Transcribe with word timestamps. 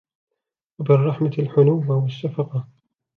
وَبِالرَّحْمَةِ 0.79 1.31
الْحُنُوَّ 1.39 1.85
وَالشَّفَقَةَ 2.01 2.65